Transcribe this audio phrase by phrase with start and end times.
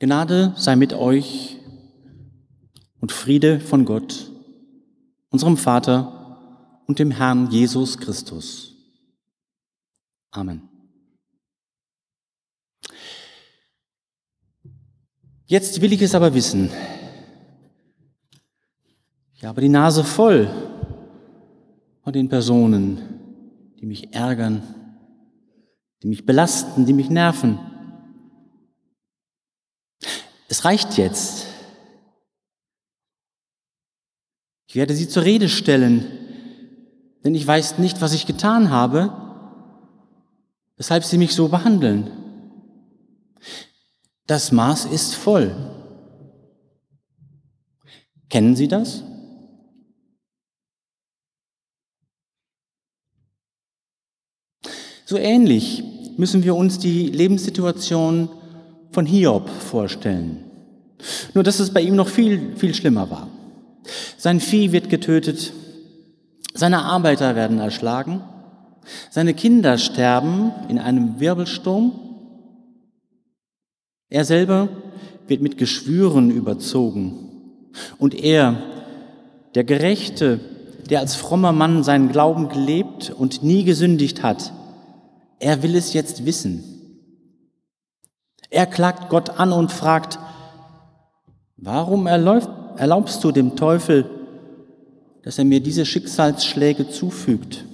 [0.00, 1.58] Gnade sei mit euch
[3.00, 4.32] und Friede von Gott,
[5.28, 8.74] unserem Vater und dem Herrn Jesus Christus.
[10.30, 10.62] Amen.
[15.44, 16.70] Jetzt will ich es aber wissen.
[19.34, 20.48] Ich habe die Nase voll
[22.02, 24.62] von den Personen, die mich ärgern,
[26.02, 27.69] die mich belasten, die mich nerven.
[30.50, 31.46] Es reicht jetzt.
[34.66, 36.04] Ich werde sie zur Rede stellen,
[37.22, 39.12] denn ich weiß nicht, was ich getan habe,
[40.76, 42.10] weshalb sie mich so behandeln.
[44.26, 45.54] Das Maß ist voll.
[48.28, 49.04] Kennen Sie das?
[55.04, 55.84] So ähnlich
[56.16, 58.39] müssen wir uns die Lebenssituation
[58.92, 60.44] von Hiob vorstellen.
[61.34, 63.28] Nur dass es bei ihm noch viel, viel schlimmer war.
[64.16, 65.52] Sein Vieh wird getötet,
[66.54, 68.22] seine Arbeiter werden erschlagen,
[69.10, 71.92] seine Kinder sterben in einem Wirbelsturm,
[74.08, 74.68] er selber
[75.28, 77.30] wird mit Geschwüren überzogen
[77.98, 78.60] und er,
[79.54, 80.40] der Gerechte,
[80.90, 84.52] der als frommer Mann seinen Glauben gelebt und nie gesündigt hat,
[85.38, 86.79] er will es jetzt wissen.
[88.50, 90.18] Er klagt Gott an und fragt,
[91.56, 94.10] warum erlaubst du dem Teufel,
[95.22, 97.64] dass er mir diese Schicksalsschläge zufügt?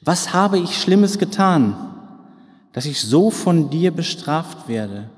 [0.00, 1.74] Was habe ich Schlimmes getan,
[2.72, 5.10] dass ich so von dir bestraft werde?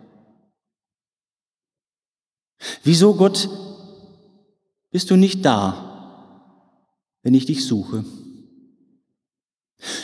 [2.82, 3.48] Wieso, Gott,
[4.90, 6.46] bist du nicht da,
[7.22, 8.04] wenn ich dich suche?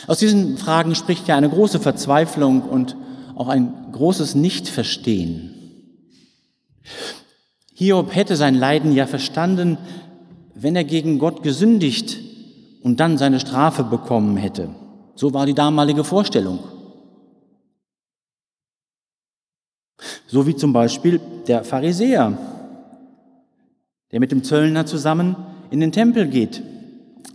[0.05, 2.95] Aus diesen Fragen spricht ja eine große Verzweiflung und
[3.37, 5.53] auch ein großes Nichtverstehen.
[7.73, 9.77] Hiob hätte sein Leiden ja verstanden,
[10.55, 12.17] wenn er gegen Gott gesündigt
[12.81, 14.69] und dann seine Strafe bekommen hätte.
[15.13, 16.59] So war die damalige Vorstellung.
[20.25, 22.37] So wie zum Beispiel der Pharisäer,
[24.11, 25.35] der mit dem Zöllner zusammen
[25.69, 26.63] in den Tempel geht.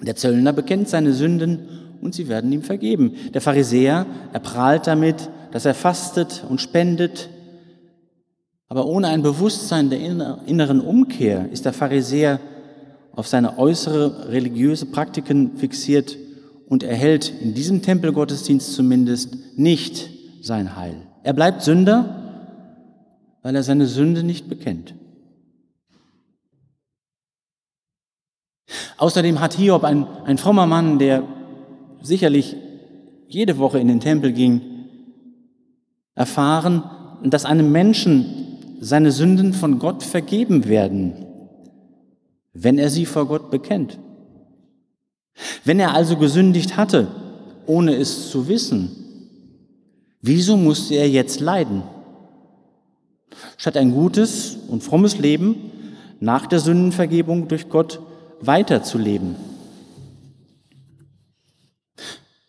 [0.01, 1.61] Der Zöllner bekennt seine Sünden
[2.01, 3.15] und sie werden ihm vergeben.
[3.33, 7.29] Der Pharisäer, er prahlt damit, dass er fastet und spendet.
[8.69, 12.41] Aber ohne ein Bewusstsein der inneren Umkehr ist der Pharisäer
[13.13, 16.17] auf seine äußere religiöse Praktiken fixiert
[16.69, 20.09] und erhält in diesem Tempelgottesdienst zumindest nicht
[20.41, 20.97] sein Heil.
[21.23, 22.57] Er bleibt Sünder,
[23.43, 24.95] weil er seine Sünde nicht bekennt.
[28.97, 31.25] Außerdem hat Hiob, ein, ein frommer Mann, der
[32.01, 32.57] sicherlich
[33.29, 34.72] jede Woche in den Tempel ging,
[36.15, 36.83] erfahren,
[37.25, 38.27] dass einem Menschen
[38.81, 41.27] seine Sünden von Gott vergeben werden,
[42.53, 43.99] wenn er sie vor Gott bekennt.
[45.65, 47.09] Wenn er also gesündigt hatte,
[47.67, 48.91] ohne es zu wissen,
[50.21, 51.83] wieso musste er jetzt leiden?
[53.57, 55.57] Statt ein gutes und frommes Leben
[56.21, 58.01] nach der Sündenvergebung durch Gott
[58.41, 59.37] weiterzuleben.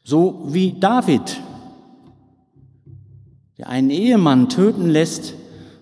[0.03, 1.40] So wie David,
[3.63, 5.35] der einen Ehemann töten lässt,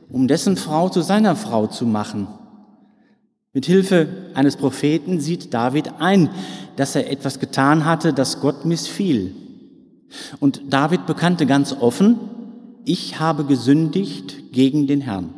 [0.07, 2.27] um dessen Frau zu seiner Frau zu machen.
[3.53, 6.29] Mit Hilfe eines Propheten sieht David ein,
[6.75, 9.33] dass er etwas getan hatte, das Gott missfiel.
[10.39, 12.19] Und David bekannte ganz offen,
[12.85, 15.33] ich habe gesündigt gegen den Herrn.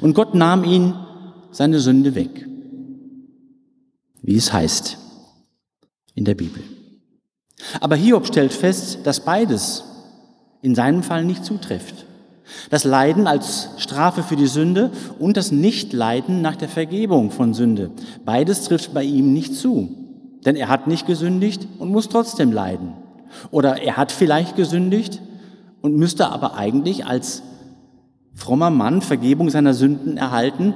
[0.00, 0.94] Und Gott nahm ihn
[1.50, 2.48] seine Sünde weg,
[4.22, 4.96] wie es heißt
[6.14, 6.62] in der Bibel.
[7.80, 9.84] Aber Hiob stellt fest, dass beides
[10.64, 12.06] in seinem Fall nicht zutrifft.
[12.70, 17.90] Das Leiden als Strafe für die Sünde und das Nichtleiden nach der Vergebung von Sünde.
[18.24, 19.90] Beides trifft bei ihm nicht zu.
[20.46, 22.94] Denn er hat nicht gesündigt und muss trotzdem leiden.
[23.50, 25.20] Oder er hat vielleicht gesündigt
[25.82, 27.42] und müsste aber eigentlich als
[28.32, 30.72] frommer Mann Vergebung seiner Sünden erhalten,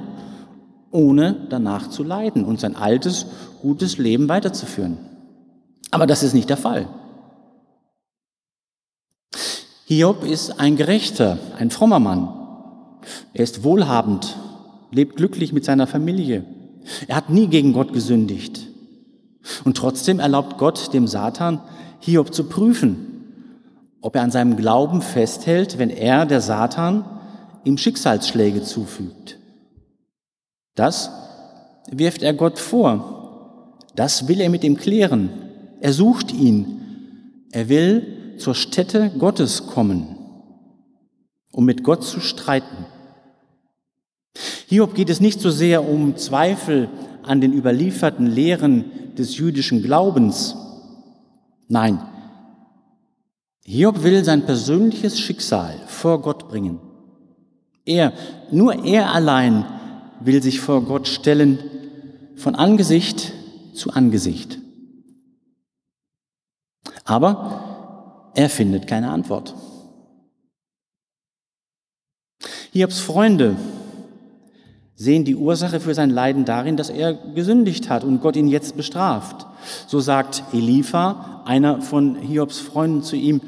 [0.91, 3.25] ohne danach zu leiden und sein altes,
[3.63, 4.97] gutes Leben weiterzuführen.
[5.89, 6.87] Aber das ist nicht der Fall.
[9.89, 12.29] Hiob ist ein gerechter, ein frommer Mann.
[13.33, 14.37] Er ist wohlhabend,
[14.91, 16.45] lebt glücklich mit seiner Familie.
[17.07, 18.67] Er hat nie gegen Gott gesündigt.
[19.63, 21.59] Und trotzdem erlaubt Gott dem Satan,
[22.01, 23.57] Hiob zu prüfen,
[23.99, 27.03] ob er an seinem Glauben festhält, wenn er, der Satan,
[27.63, 29.39] ihm Schicksalsschläge zufügt.
[30.75, 31.09] Das
[31.89, 33.73] wirft er Gott vor.
[33.95, 35.31] Das will er mit ihm klären.
[35.81, 36.79] Er sucht ihn.
[37.51, 40.15] Er will zur Stätte Gottes kommen,
[41.51, 42.85] um mit Gott zu streiten.
[44.67, 46.89] Hiob geht es nicht so sehr um Zweifel
[47.23, 50.55] an den überlieferten Lehren des jüdischen Glaubens.
[51.67, 51.99] Nein,
[53.65, 56.79] Hiob will sein persönliches Schicksal vor Gott bringen.
[57.85, 58.13] Er,
[58.51, 59.65] nur er allein
[60.21, 61.59] will sich vor Gott stellen,
[62.35, 63.33] von Angesicht
[63.73, 64.59] zu Angesicht.
[67.05, 67.68] Aber
[68.35, 69.53] er findet keine Antwort.
[72.71, 73.55] Hiobs Freunde
[74.95, 78.75] sehen die Ursache für sein Leiden darin, dass er gesündigt hat und Gott ihn jetzt
[78.75, 79.47] bestraft.
[79.87, 83.41] So sagt Elipha, einer von Hiobs Freunden zu ihm,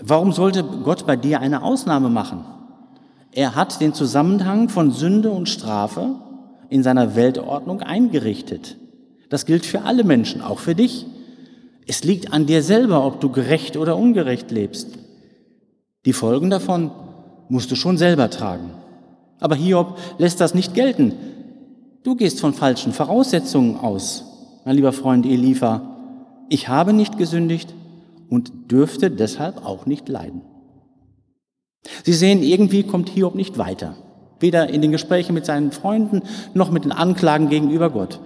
[0.00, 2.44] warum sollte Gott bei dir eine Ausnahme machen?
[3.32, 6.14] Er hat den Zusammenhang von Sünde und Strafe
[6.68, 8.76] in seiner Weltordnung eingerichtet.
[9.28, 11.06] Das gilt für alle Menschen, auch für dich.
[11.86, 14.98] Es liegt an dir selber, ob du gerecht oder ungerecht lebst.
[16.04, 16.90] Die Folgen davon
[17.48, 18.70] musst du schon selber tragen.
[19.40, 21.12] Aber Hiob lässt das nicht gelten.
[22.02, 24.24] Du gehst von falschen Voraussetzungen aus,
[24.64, 25.82] mein lieber Freund Elifa.
[26.48, 27.74] Ich habe nicht gesündigt
[28.28, 30.42] und dürfte deshalb auch nicht leiden.
[32.02, 33.96] Sie sehen, irgendwie kommt Hiob nicht weiter.
[34.40, 36.22] Weder in den Gesprächen mit seinen Freunden
[36.54, 38.20] noch mit den Anklagen gegenüber Gott.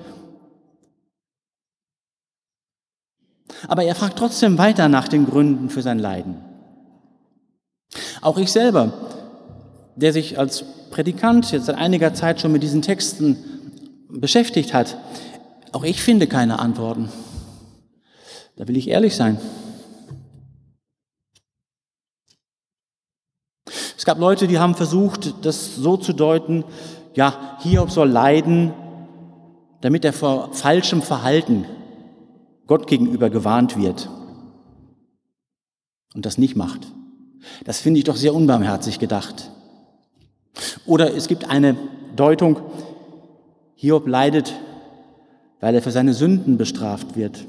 [3.66, 6.36] Aber er fragt trotzdem weiter nach den Gründen für sein Leiden.
[8.20, 8.92] Auch ich selber,
[9.96, 13.36] der sich als Predikant jetzt seit einiger Zeit schon mit diesen Texten
[14.08, 14.96] beschäftigt hat,
[15.72, 17.08] auch ich finde keine Antworten.
[18.56, 19.38] Da will ich ehrlich sein.
[23.96, 26.64] Es gab Leute, die haben versucht, das so zu deuten,
[27.14, 28.72] ja, Hiob soll leiden,
[29.80, 31.66] damit er vor falschem Verhalten
[32.68, 34.08] Gott gegenüber gewarnt wird
[36.14, 36.86] und das nicht macht.
[37.64, 39.50] Das finde ich doch sehr unbarmherzig gedacht.
[40.86, 41.76] Oder es gibt eine
[42.14, 42.60] Deutung,
[43.74, 44.54] Hiob leidet,
[45.60, 47.46] weil er für seine Sünden bestraft wird.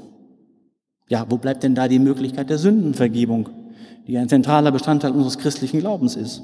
[1.08, 3.48] Ja, wo bleibt denn da die Möglichkeit der Sündenvergebung,
[4.06, 6.42] die ein zentraler Bestandteil unseres christlichen Glaubens ist?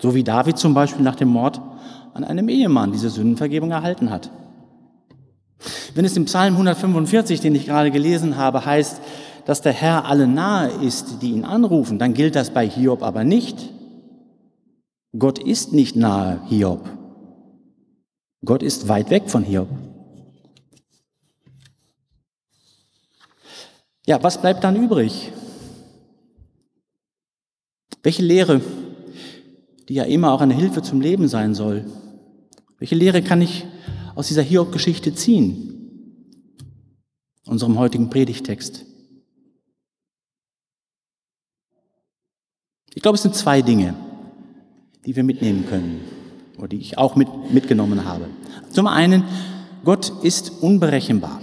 [0.00, 1.60] So wie David zum Beispiel nach dem Mord
[2.14, 4.30] an einem Ehemann diese Sündenvergebung erhalten hat.
[5.94, 9.00] Wenn es im Psalm 145, den ich gerade gelesen habe, heißt,
[9.44, 13.24] dass der Herr alle nahe ist, die ihn anrufen, dann gilt das bei Hiob aber
[13.24, 13.70] nicht.
[15.18, 16.88] Gott ist nicht nahe Hiob.
[18.44, 19.68] Gott ist weit weg von Hiob.
[24.06, 25.30] Ja, was bleibt dann übrig?
[28.02, 28.60] Welche Lehre,
[29.88, 31.84] die ja immer auch eine Hilfe zum Leben sein soll,
[32.78, 33.64] welche Lehre kann ich
[34.14, 35.68] aus dieser Hiob-Geschichte ziehen?
[37.46, 38.84] Unserem heutigen Predigtext.
[42.94, 43.94] Ich glaube, es sind zwei Dinge
[45.04, 46.00] die wir mitnehmen können
[46.58, 48.26] oder die ich auch mit, mitgenommen habe.
[48.70, 49.24] Zum einen,
[49.84, 51.40] Gott ist unberechenbar.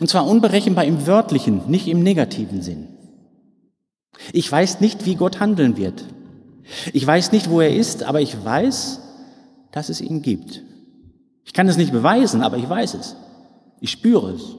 [0.00, 2.88] Und zwar unberechenbar im wörtlichen, nicht im negativen Sinn.
[4.32, 6.04] Ich weiß nicht, wie Gott handeln wird.
[6.92, 9.00] Ich weiß nicht, wo er ist, aber ich weiß,
[9.72, 10.62] dass es ihn gibt.
[11.44, 13.16] Ich kann es nicht beweisen, aber ich weiß es.
[13.80, 14.56] Ich spüre es.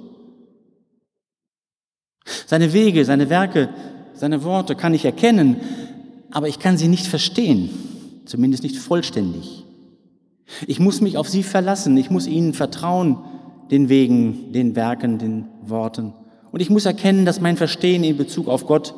[2.45, 3.69] Seine Wege, seine Werke,
[4.13, 5.57] seine Worte kann ich erkennen,
[6.31, 7.69] aber ich kann sie nicht verstehen,
[8.25, 9.65] zumindest nicht vollständig.
[10.67, 13.23] Ich muss mich auf sie verlassen, ich muss ihnen vertrauen,
[13.71, 16.13] den Wegen, den Werken, den Worten.
[16.51, 18.93] Und ich muss erkennen, dass mein Verstehen in Bezug auf Gott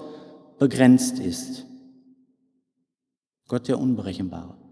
[0.57, 1.65] begrenzt ist.
[3.47, 4.62] Gott der Unberechenbare.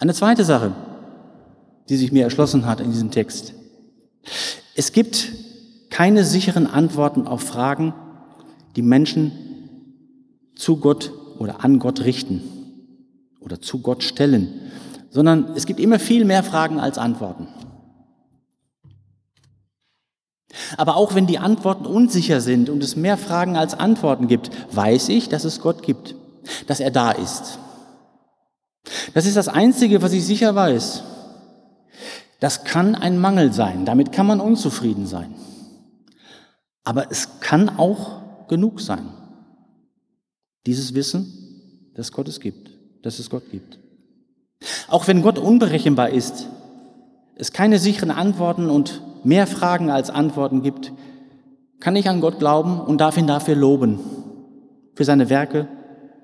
[0.00, 0.72] Eine zweite Sache,
[1.90, 3.52] die sich mir erschlossen hat in diesem Text.
[4.74, 5.30] Es gibt
[5.90, 7.92] keine sicheren Antworten auf Fragen,
[8.76, 9.32] die Menschen
[10.56, 12.40] zu Gott oder an Gott richten
[13.40, 14.48] oder zu Gott stellen,
[15.10, 17.46] sondern es gibt immer viel mehr Fragen als Antworten.
[20.78, 25.10] Aber auch wenn die Antworten unsicher sind und es mehr Fragen als Antworten gibt, weiß
[25.10, 26.14] ich, dass es Gott gibt,
[26.66, 27.58] dass er da ist.
[29.14, 31.02] Das ist das Einzige, was ich sicher weiß.
[32.40, 35.34] Das kann ein Mangel sein, damit kann man unzufrieden sein.
[36.84, 39.06] Aber es kann auch genug sein.
[40.66, 42.70] Dieses Wissen, dass Gott es gibt,
[43.02, 43.78] dass es Gott gibt.
[44.88, 46.48] Auch wenn Gott unberechenbar ist,
[47.36, 50.92] es keine sicheren Antworten und mehr Fragen als Antworten gibt,
[51.78, 53.98] kann ich an Gott glauben und darf ihn dafür loben.
[54.94, 55.68] Für seine Werke,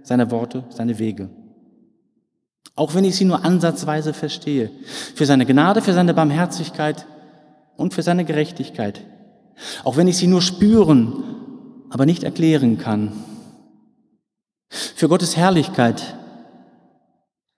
[0.03, 1.31] seine Worte, seine Wege.
[2.75, 4.71] Auch wenn ich sie nur ansatzweise verstehe.
[5.15, 7.07] Für seine Gnade, für seine Barmherzigkeit
[7.77, 9.03] und für seine Gerechtigkeit.
[9.85, 11.37] Auch wenn ich sie nur spüren
[11.91, 13.13] aber nicht erklären kann.
[14.69, 16.17] Für Gottes Herrlichkeit,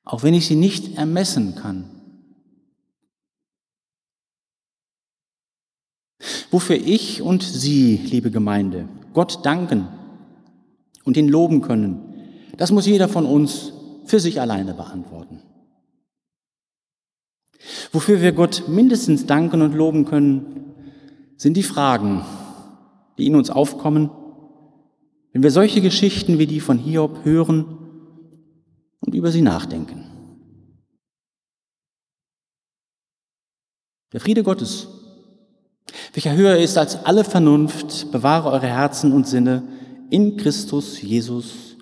[0.05, 1.91] auch wenn ich sie nicht ermessen kann.
[6.51, 9.89] Wofür ich und Sie, liebe Gemeinde, Gott danken
[11.05, 12.01] und ihn loben können,
[12.57, 13.73] das muss jeder von uns
[14.09, 15.43] für sich alleine beantworten.
[17.93, 20.75] Wofür wir Gott mindestens danken und loben können,
[21.37, 22.25] sind die Fragen,
[23.19, 24.11] die in uns aufkommen,
[25.33, 27.79] wenn wir solche Geschichten wie die von Hiob hören
[29.01, 30.05] und über sie nachdenken.
[34.13, 34.89] Der Friede Gottes,
[36.15, 39.63] welcher höher ist als alle Vernunft, bewahre eure Herzen und Sinne
[40.11, 41.77] in Christus Jesus.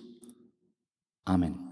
[1.25, 1.66] Amen.